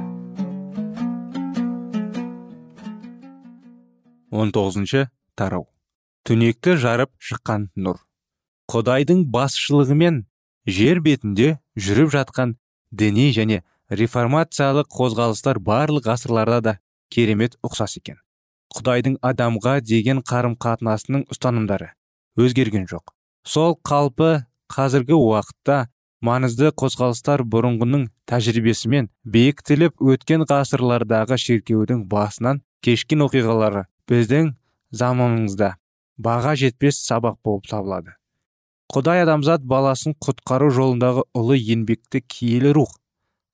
19 4.31 4.55
тоғызыншы 4.55 5.07
тарау. 5.35 5.67
Түнекті 6.27 6.77
жарып 6.79 7.11
шыққан 7.19 7.67
нұр. 7.75 7.99
Құдайдың 8.71 9.25
басшылығымен 9.33 10.23
жер 10.67 11.01
бетінде 11.03 11.57
жүріп 11.75 12.11
жатқан 12.15 12.55
діни 12.91 13.31
және 13.35 13.61
реформациялық 13.91 14.87
қозғалыстар 14.87 15.59
барлық 15.59 16.07
ғасырларда 16.07 16.61
да 16.61 16.77
керемет 17.11 17.57
ұқсас 17.65 17.97
екен. 17.99 18.21
Құдайдың 18.71 19.17
адамға 19.19 19.81
деген 19.83 20.21
қарым 20.23 20.55
қатынасының 20.55 21.25
ұстанымдары 21.33 21.91
өзгерген 22.39 22.87
жоқ. 22.87 23.11
Сол 23.43 23.75
қалпы 23.83 24.45
қазіргі 24.71 25.17
уақытта 25.17 25.89
маңызды 26.23 26.71
қозғалыстар 26.77 27.43
бұрынғының 27.43 28.07
тәжірибесімен 28.31 29.09
бекітіліп 29.25 29.99
өткен 30.13 30.45
ғасырлардағы 30.47 31.35
шіркеудің 31.41 32.05
басынан 32.07 32.61
кешкен 32.85 33.25
оқиғалары 33.25 33.89
біздің 34.11 34.51
заманымызда 34.91 35.75
баға 36.19 36.55
жетпес 36.59 36.99
сабақ 37.05 37.39
болып 37.45 37.69
табылады. 37.71 38.17
Құдай 38.91 39.23
адамзат 39.23 39.63
баласын 39.63 40.17
құтқару 40.19 40.67
жолындағы 40.75 41.23
ұлы 41.37 41.55
еңбекті 41.55 42.19
киелі 42.27 42.73
рух 42.75 42.97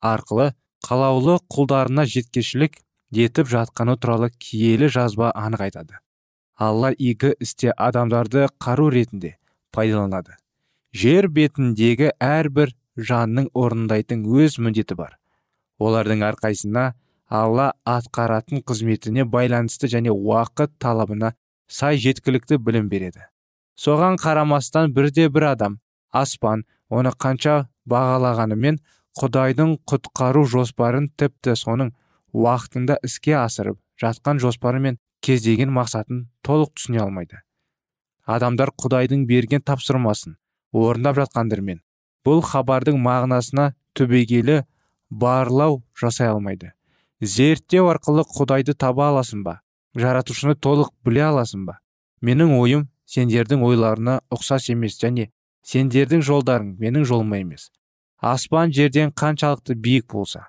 арқылы 0.02 0.52
қалаулы 0.88 1.38
құлдарына 1.54 2.08
жеткешілік 2.10 2.80
етіп 3.13 3.52
жатқаны 3.54 3.98
туралы 4.02 4.32
киелі 4.34 4.89
жазба 4.89 5.30
анық 5.36 5.67
айтады. 5.67 6.02
Алла 6.58 6.91
игі 6.91 7.36
істе 7.39 7.70
адамдарды 7.72 8.48
қару 8.58 8.89
ретінде 8.89 9.36
пайдаланады. 9.72 10.34
Жер 10.93 11.30
бетіндегі 11.30 12.15
әрбір 12.17 12.74
жанның 12.98 13.52
орындайтын 13.54 14.26
өз 14.26 14.58
міндеті 14.58 14.98
бар. 14.98 15.20
Олардың 15.78 16.26
әрқайсына 16.26 16.96
алла 17.28 17.74
атқаратын 17.86 18.63
қызметіне 18.63 19.26
байланысты 19.28 19.90
және 19.92 20.12
уақыт 20.13 20.74
талабына 20.80 21.34
сай 21.68 21.98
жеткілікті 21.98 22.58
білім 22.58 22.90
береді. 22.90 23.28
Соған 23.78 24.18
қарамастан 24.18 24.94
бірде 24.94 25.28
бір 25.30 25.52
адам 25.52 25.80
аспан 26.12 26.63
оны 26.90 27.12
қанша 27.12 27.68
бағалағанымен 27.90 28.80
құдайдың 29.20 29.76
құтқару 29.92 30.46
жоспарын 30.48 31.10
тіпті 31.20 31.56
соның 31.60 31.92
уақытында 32.34 33.00
іске 33.04 33.36
асырып 33.42 33.80
жатқан 34.02 34.40
жоспары 34.40 34.80
мен 34.80 35.00
кездеген 35.22 35.74
мақсатын 35.74 36.28
толық 36.48 36.74
түсіне 36.78 37.04
алмайды. 37.04 37.42
Адамдар 38.26 38.72
құдайдың 38.72 39.26
берген 39.28 39.63
тапсырмасын 39.68 40.38
орындап 40.72 41.20
жатқандырмен 41.20 41.82
бұл 42.28 42.42
хабардың 42.44 43.00
мағынасына 43.04 43.72
түбегейлі 43.98 44.63
барлау 45.10 45.84
жасай 45.96 46.30
алмайды. 46.32 46.77
Зерттеу 47.21 47.88
арқылы 47.91 48.25
құдайды 48.27 48.73
таба 48.73 49.10
аласың 49.12 49.43
ба? 49.43 49.62
Жаратушыны 49.95 50.56
толық 50.56 50.91
біле 51.06 51.23
аласың 51.30 51.65
ба? 51.69 51.80
Менің 52.21 52.58
ойым 52.60 52.89
сендердің 53.06 53.63
ойларына 53.63 54.19
ұқсас 54.34 54.69
емес 54.73 54.99
және 55.01 55.30
сендердің 55.63 56.21
жолдарың 56.21 56.75
менің 56.80 57.06
жолыма 57.06 57.41
емес. 57.41 57.71
Аспан 58.17 58.71
жерден 58.73 59.12
қаншалықты 59.12 59.75
биік 59.75 60.12
болса 60.13 60.47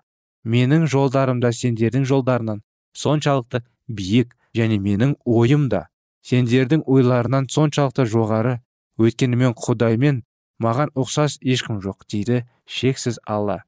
менің 0.49 0.87
жолдарым 0.89 1.41
да 1.41 1.53
сендердің 1.53 2.07
жолдарынан 2.09 2.63
соншалықты 2.97 3.63
биік 3.89 4.35
және 4.57 4.79
менің 4.81 5.15
ойым 5.25 5.69
да 5.69 5.89
сендердің 6.25 6.85
ойларынан 6.87 7.49
соншалықты 7.53 8.07
жоғары. 8.09 8.59
Өйткені 8.99 9.37
мен 9.39 9.53
құдаймен 9.55 10.23
маған 10.63 10.91
ұқсас 10.99 11.39
ешкім 11.43 11.79
жоқ 11.85 12.03
дейді 12.11 12.43
шексіз 12.67 13.21
алла. 13.27 13.63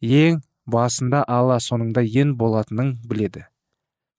Ең 0.00 0.42
басында 0.66 1.22
алла 1.28 1.58
соңында 1.62 2.02
ең 2.22 2.34
болатынын 2.40 2.96
біледі. 3.06 3.44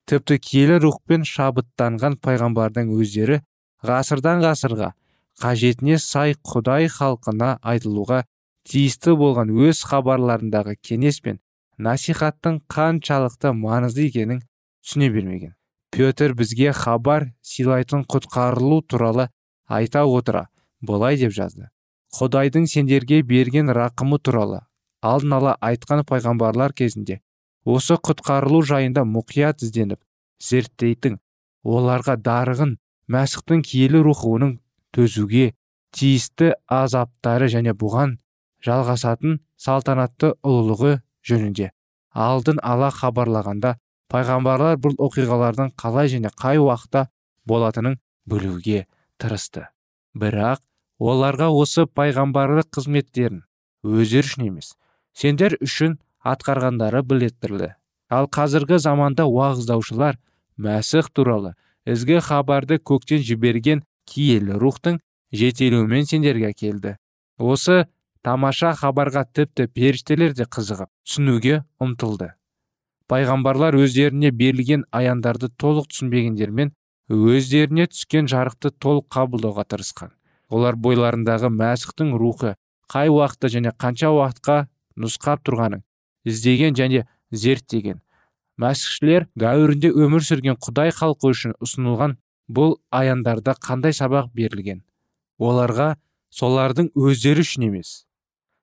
Тіпті 0.08 0.38
киелі 0.40 0.80
рухпен 0.86 1.26
шабыттанған 1.28 2.16
пайғамбардың 2.24 2.94
өздері 2.96 3.42
ғасырдан 3.88 4.44
ғасырға 4.46 4.94
қажетіне 5.42 5.98
сай 6.02 6.36
құдай 6.52 6.88
халқына 6.92 7.58
айтылуға 7.74 8.24
тиісті 8.68 9.18
болған 9.20 9.52
өз 9.68 9.84
хабарларындағы 9.90 10.78
кеңес 10.90 11.20
пен 11.26 11.42
насихаттың 11.78 12.62
қаншалықты 12.74 13.54
маңызды 13.54 14.08
екенін 14.08 14.42
түсіне 14.84 15.12
бермеген. 15.14 15.54
Петр 15.92 16.34
бізге 16.34 16.72
хабар 16.74 17.30
сыйлайтын 17.42 18.04
құтқарылу 18.12 18.82
туралы 18.82 19.30
айта 19.68 20.06
отыра 20.06 20.48
былай 20.82 21.18
деп 21.20 21.36
жазды. 21.36 21.70
Құдайдың 22.18 22.68
сендерге 22.72 23.22
берген 23.22 23.70
рақымы 23.76 24.20
туралы 24.20 24.64
алдын 25.02 25.34
ала 25.38 25.56
айтқан 25.62 26.04
пайғамбарлар 26.10 26.74
кезінде 26.74 27.20
осы 27.66 27.98
құтқарылу 28.08 28.64
жайында 28.66 29.04
мұқият 29.06 29.64
ізденіп 29.66 30.00
зерттейтін 30.50 31.20
оларға 31.64 32.18
дарығын 32.28 32.78
мәсіхтің 33.12 33.64
киелі 33.68 34.04
рухы 34.08 34.30
оның 34.38 34.54
төзуге 34.96 35.52
тиісті 35.96 36.54
азаптары 36.68 37.50
және 37.54 37.74
бұған 37.78 38.18
жалғасатын 38.66 39.40
салтанатты 39.62 40.34
ұлылығы 40.46 40.98
жөнінде 41.28 41.72
алдын 42.28 42.60
ала 42.64 42.90
хабарлағанда 42.94 43.76
пайғамбарлар 44.12 44.80
бұл 44.82 44.96
оқиғалардың 45.08 45.74
қалай 45.82 46.12
және 46.14 46.32
қай 46.42 46.60
уақытта 46.62 47.08
болатынын 47.46 47.98
білуге 48.26 48.86
тырысты. 49.22 49.68
Бірақ 50.18 50.64
оларға 51.00 51.50
осы 51.54 51.86
пайғамбарлық 51.86 52.72
қызметтерін 52.74 53.44
өздері 53.84 54.26
үшін 54.26 54.48
емес 54.48 54.74
сендер 55.18 55.58
үшін 55.66 55.98
атқарғандары 56.34 57.02
білеттірді 57.10 57.74
ал 58.14 58.30
қазіргі 58.38 58.78
заманда 58.84 59.26
уағыздаушылар 59.26 60.20
мәсіх 60.68 61.10
туралы 61.14 61.54
ізгі 61.88 62.20
хабарды 62.24 62.78
көктен 62.92 63.24
жіберген 63.26 63.84
киелі 64.08 64.58
рухтың 64.62 65.00
жетелеуімен 65.34 66.06
сендерге 66.08 66.54
келді. 66.54 66.96
Осы 67.38 67.86
тамаша 68.24 68.74
хабарға 68.76 69.26
тіпті 69.34 69.68
періштелер 69.68 70.34
де 70.36 70.48
қызығып 70.48 70.90
түсінуге 71.06 71.64
ұмтылды. 71.84 72.34
Пайғамбарлар 73.08 73.78
өздеріне 73.80 74.32
берілген 74.36 74.86
аяндарды 74.92 75.50
толық 75.50 75.92
түсінбегендермен 75.92 76.74
өздеріне 77.10 77.88
түскен 77.92 78.28
жарықты 78.28 78.72
толық 78.72 79.08
қабылдауға 79.16 79.64
тырысқан. 79.72 80.12
Олар 80.50 80.76
бойларындағы 80.76 81.52
мәсіхтің 81.52 82.16
рухы 82.20 82.56
қай 82.92 83.12
уақытта 83.12 83.52
және 83.52 83.72
қанша 83.80 84.12
уақытқа 84.16 84.66
нұсқап 84.98 85.44
тұрғанын 85.48 85.84
іздеген 86.28 86.76
және 86.78 87.06
зерттеген. 87.32 88.02
Мәсіхшілер 88.58 89.28
дәуірінде 89.38 89.92
өмір 89.94 90.26
сүрген 90.26 90.58
құдай 90.58 90.92
халқы 90.98 91.32
үшін 91.34 91.54
ұсынылған 91.62 92.18
бұл 92.50 92.78
аяндарда 92.90 93.54
қандай 93.62 93.94
сабақ 93.94 94.32
берілген? 94.34 94.82
Оларға 95.38 95.96
солардың 96.34 96.90
өздері 96.98 97.46
үшін 97.46 97.68
емес 97.70 98.08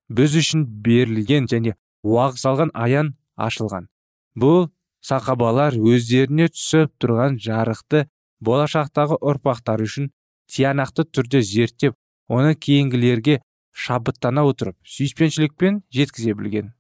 біз 0.09 0.35
үшін 0.37 0.67
берілген 0.85 1.47
және 1.51 1.75
уағыз 2.05 2.45
аян 2.75 3.15
ашылған. 3.37 3.89
Бұл 4.37 4.69
сақабалар 5.05 5.77
өздеріне 5.79 6.49
түсіп 6.53 6.93
тұрған 7.01 7.39
жарықты 7.41 8.07
болашақтағы 8.45 9.19
ұрпақтар 9.21 9.83
үшін 9.85 10.11
тиянақты 10.51 11.07
түрде 11.09 11.43
зерттеп 11.43 11.95
оны 12.29 12.55
кейінгілерге 12.55 13.41
шабыттана 13.75 14.45
отырып 14.47 14.77
сүйіспеншілікпен 14.87 15.83
жеткізе 15.93 16.35
білген. 16.39 16.73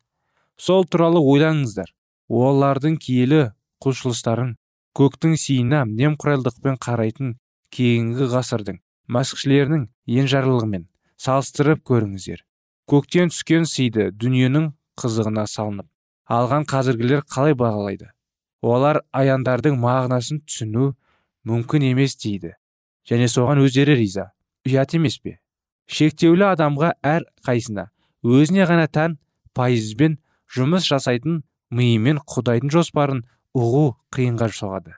Сол 0.57 0.87
туралы 0.87 1.21
ойлаңыздар 1.21 1.91
олардың 2.31 2.97
киелі 3.03 3.41
құлшылыстарын 3.85 4.55
көктің 4.95 5.35
сиына 5.41 5.83
немқұрайлықпен 5.91 6.79
қарайтын 6.87 7.35
кейінгі 7.75 8.31
ғасырдың 8.31 8.79
мәсіхшілерінің 9.11 9.89
енжарлығымен 10.21 10.87
салыстырып 11.19 11.83
көріңіздер. 11.91 12.45
Көктен 12.89 13.33
түскен 13.35 13.67
сыйды 13.67 14.11
дүниенің 14.15 14.71
қызығына 15.01 15.49
салынып 15.51 15.89
алған 16.31 16.65
қазіргілер 16.69 17.25
қалай 17.29 17.57
бағалайды? 17.59 18.11
Олар 18.63 19.03
аяндардың 19.13 19.77
мағынасын 19.81 20.41
түсіну 20.49 20.95
мүмкін 21.45 21.91
емес 21.91 22.17
дейді. 22.17 22.55
Және 23.05 23.29
соған 23.29 23.61
өздері 23.65 23.97
риза. 23.99 24.31
Ұят 24.65 24.95
емес 24.97 25.19
пе? 25.21 25.39
Шектеулі 25.87 26.47
адамға 26.51 26.95
әр 27.05 27.27
қайсына 27.47 27.89
өзіне 28.25 28.67
ғана 28.71 28.87
тән 28.89 29.19
пайызбен 29.57 30.19
жұмыс 30.57 30.87
жасайтын 30.89 31.43
миымен 31.75 32.21
құдайдың 32.31 32.73
жоспарын 32.73 33.25
ұғу 33.55 33.85
қиынға 34.15 34.49
соғады. 34.55 34.95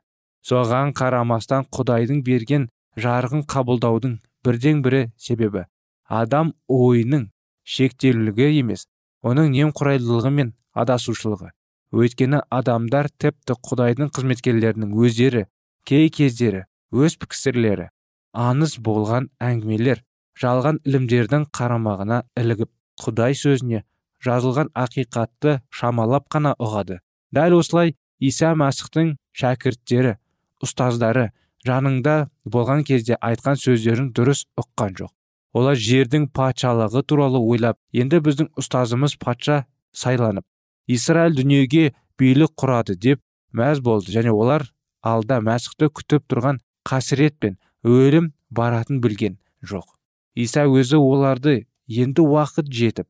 Соған 0.46 0.92
қарамастан 0.96 1.66
құдайдың 1.74 2.22
берген 2.26 2.68
жарығын 3.02 3.42
қабылдаудың 3.50 4.18
бірден 4.46 4.82
бірі 4.84 5.02
себебі 5.18 5.66
адам 6.06 6.52
ойының 6.68 7.28
шектеулілігі 7.66 8.60
емес 8.60 8.86
оның 9.26 9.50
немқұрайлылығы 9.56 10.30
мен 10.30 10.54
адасушылығы. 10.76 11.50
Өйткені 11.96 12.42
адамдар 12.50 13.08
тіпті 13.10 13.56
құдайдың 13.66 14.10
қызметкерлерінің 14.14 14.94
өздері 15.02 15.46
кей 15.86 16.10
кездері 16.10 16.64
өз 16.92 17.16
пікірлері 17.22 17.88
аңыз 18.36 18.76
болған 18.82 19.30
әңгімелер 19.40 20.02
жалған 20.40 20.80
ілімдердің 20.86 21.46
қарамағына 21.56 22.22
ілігіп 22.40 22.70
құдай 23.02 23.36
сөзіне 23.38 23.82
жазылған 24.24 24.70
ақиқатты 24.76 25.60
шамалап 25.70 26.28
қана 26.32 26.54
ұғады. 26.60 27.00
Дәл 27.32 27.58
осылай 27.58 27.94
иса 28.20 28.52
мәсіхтің 28.58 29.14
шәкірттері 29.36 30.16
ұстаздары 30.64 31.30
жаныңда 31.66 32.16
болған 32.44 32.84
кезде 32.88 33.18
айтқан 33.20 33.58
сөздерін 33.60 34.12
дұрыс 34.16 34.46
ұққан 34.60 34.96
жоқ. 35.00 35.12
Олар 35.56 35.76
жердің 35.80 36.28
патшалығы 36.36 37.02
туралы 37.08 37.40
ойлап 37.40 37.78
енді 37.92 38.20
біздің 38.24 38.52
ұстазымыз 38.60 39.16
патша 39.20 39.64
сайланып 39.96 40.44
израиль 40.86 41.36
дүниеге 41.36 41.94
билік 42.20 42.54
құрады 42.60 42.96
деп 42.96 43.22
мәз 43.56 43.80
болды. 43.80 44.12
Және 44.12 44.32
олар 44.32 44.68
алда 45.02 45.40
мәсіхті 45.40 45.90
күтіп 45.90 46.28
тұрған 46.30 46.60
қасірет 46.86 47.38
пен 47.40 47.58
өлім 47.84 48.32
баратын 48.50 49.00
білген 49.00 49.38
жоқ. 49.62 49.95
Иса 50.36 50.66
өзі 50.68 51.00
оларды 51.00 51.56
енді 51.88 52.24
уақыт 52.26 52.68
жетіп 52.78 53.08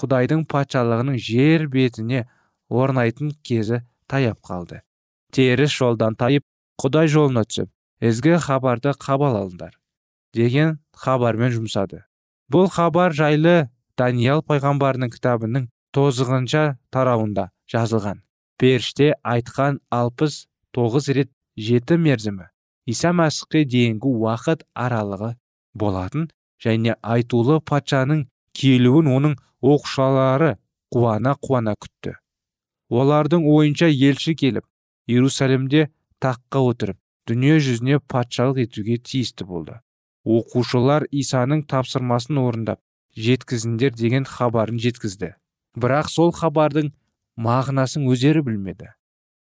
құдайдың 0.00 0.46
патшалығының 0.48 1.18
жер 1.20 1.66
бетіне 1.72 2.24
орнайтын 2.72 3.34
кезі 3.44 3.82
таяп 4.08 4.40
қалды. 4.40 4.80
Теріс 5.32 5.74
жолдан 5.76 6.16
тайып 6.16 6.44
құдай 6.80 7.10
жолына 7.12 7.44
түсіп 7.48 7.68
ізгі 8.08 8.38
хабарды 8.46 8.94
қабыл 8.96 9.36
алыңдар 9.36 9.76
деген 10.34 10.78
хабармен 10.96 11.52
жұмсады. 11.52 12.02
Бұл 12.52 12.68
хабар 12.72 13.12
жайлы 13.16 13.68
даниял 13.96 14.42
пайғамбарының 14.48 15.12
кітабының 15.12 15.68
тозығынша 15.92 16.78
тарауында 16.92 17.50
жазылған. 17.68 18.24
Періште 18.56 19.12
айтқан 19.22 19.80
алпыс 19.92 20.46
тоғыз 20.72 21.12
рет 21.16 21.30
жеті 21.56 21.98
мерзімі 22.00 22.48
иса 22.88 23.12
мәсіхке 23.16 23.64
дейінгі 23.68 24.12
уақыт 24.24 24.64
аралығы 24.74 25.34
болатын 25.78 26.28
және 26.64 26.96
айтулы 27.02 27.60
патшаның 27.70 28.26
келуін 28.58 29.10
оның 29.16 29.36
оқшалары 29.74 30.56
қуана 30.94 31.34
қуана 31.40 31.74
күтті. 31.78 32.16
Олардың 32.92 33.46
ойынша 33.48 33.88
елші 33.88 34.34
келіп 34.36 34.66
иерусалимде 35.08 35.88
таққа 36.22 36.62
отырып 36.70 36.98
дүние 37.28 37.58
жүзіне 37.64 38.00
патшалық 38.12 38.62
етуге 38.66 38.98
тиісті 38.98 39.46
болды. 39.48 39.78
Оқушылар 40.24 41.06
исаның 41.10 41.64
тапсырмасын 41.70 42.38
орындап 42.38 42.80
жеткізіңдер 43.16 43.94
деген 43.98 44.26
хабарын 44.28 44.78
жеткізді. 44.82 45.32
Бірақ 45.76 46.10
сол 46.12 46.32
хабардың 46.36 46.92
мағынасын 47.36 48.06
өздері 48.12 48.44
білмеді. 48.46 48.92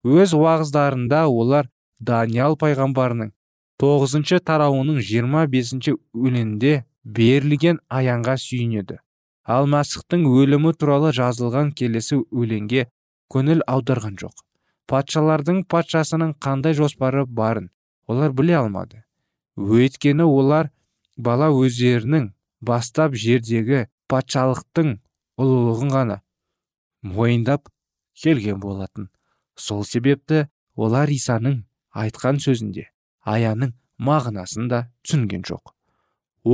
Өз 0.04 0.34
уағыздарында 0.36 1.24
олар 1.26 1.68
даниял 1.98 2.54
пайғамбарының 2.60 3.32
тоғызыншы 3.82 4.38
тарауының 4.44 5.00
жиырма 5.02 5.46
бесінші 5.50 5.96
өлеңінде 6.14 6.84
берілген 7.16 7.78
аянға 7.88 8.36
сүйінеді 8.42 8.98
ал 9.48 9.68
мәсіхтің 9.72 10.26
өлімі 10.28 10.74
туралы 10.76 11.10
жазылған 11.16 11.70
келесі 11.78 12.18
өлеңге 12.20 12.84
көңіл 13.32 13.62
аударған 13.74 14.18
жоқ. 14.20 14.34
Патшалардың 14.88 15.62
патшасының 15.72 16.34
қандай 16.44 16.76
жоспары 16.76 17.24
барын 17.24 17.70
олар 18.08 18.32
біле 18.32 18.56
алмады. 18.60 19.04
Өйткені 19.56 20.24
олар 20.28 20.70
бала 21.16 21.48
өздерінің 21.52 22.30
бастап 22.60 23.16
жердегі 23.16 23.86
патшалықтың 24.12 24.94
ұлылығын 25.40 25.94
ғана 25.96 26.20
мойындап 27.02 27.68
келген 28.22 28.60
болатын. 28.60 29.08
Сол 29.56 29.84
себепті 29.84 30.46
олар 30.76 31.08
исаның 31.08 31.62
айтқан 31.92 32.40
сөзінде 32.44 32.88
аяның 33.24 33.74
мағынасын 33.98 34.68
да 34.68 34.86
түсінген 35.04 35.44
жоқ. 35.48 35.77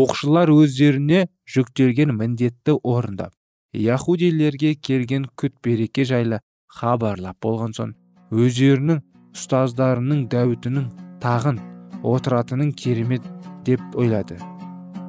Оқшылар 0.02 0.50
өздеріне 0.50 1.26
жүктелген 1.54 2.14
міндетті 2.18 2.78
орындап 2.82 3.34
яхудилерге 3.74 4.74
келген 4.74 5.26
күт 5.40 5.54
береке 5.64 6.06
жайлы 6.08 6.40
хабарлап 6.78 7.38
болған 7.42 7.74
соң 7.76 7.94
өздерінің 8.34 9.00
ұстаздарының 9.34 10.26
дәуітінің 10.32 10.90
тағын 11.22 11.60
отыратынын 12.04 12.72
керемет 12.72 13.24
деп 13.66 13.80
ойлады. 13.94 14.38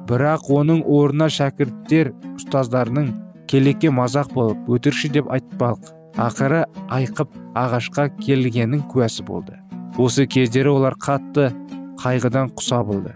Бірақ 0.06 0.48
оның 0.54 0.82
орнына 0.86 1.28
шәкірттер 1.32 2.12
ұстаздарының 2.36 3.12
келекке 3.50 3.90
мазақ 3.90 4.32
болып 4.34 4.70
өтірікші 4.70 5.12
деп 5.18 5.30
айтпалық 5.34 5.92
ақыры 6.26 6.62
айқып 6.94 7.34
ағашқа 7.58 8.08
келгеннің 8.20 8.86
куәсі 8.90 9.26
болды. 9.26 9.58
Осы 9.98 10.26
кездері 10.26 10.74
олар 10.76 10.96
қатты 11.00 11.50
қайғыдан 12.02 12.52
құса 12.56 12.82
болды. 12.86 13.14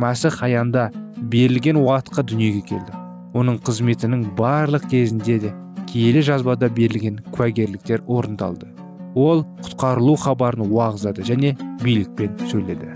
Мәсіх 0.00 0.40
аянда 0.46 0.90
берілген 1.20 1.76
уақытқа 1.80 2.24
дүниеге 2.30 2.62
келді. 2.72 2.96
Оның 3.36 3.60
қызметінің 3.62 4.24
барлық 4.38 4.88
кезінде 4.90 5.38
де 5.38 5.54
киелі 5.90 6.22
жазбада 6.24 6.68
берілген 6.72 7.20
куәгерліктер 7.34 8.02
орындалды. 8.06 8.70
Ол 9.14 9.44
құтқарылу 9.62 10.16
хабарын 10.22 10.66
уағыздады 10.66 11.26
және 11.26 11.56
билікпен 11.82 12.38
сөйледі. 12.50 12.94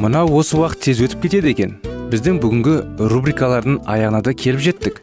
Мынау 0.00 0.32
осы 0.40 0.56
уақыт 0.56 0.88
тез 0.88 1.04
өтіп 1.04 1.26
кетеді 1.26 1.52
екен. 1.52 1.76
Біздің 2.10 2.40
бүгінгі 2.40 2.78
рубрикалардың 3.12 3.82
аяғына 3.84 4.24
да 4.24 4.32
келіп 4.32 4.64
жеттік. 4.64 5.02